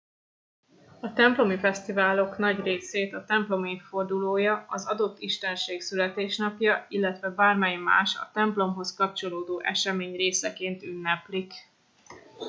[1.01, 8.15] a templomi fesztiválok nagy részét a templom évfordulója az adott istenség születésnapja illetve bármely más
[8.17, 11.53] a templomhoz kapcsolódó esemény részeként ünneplik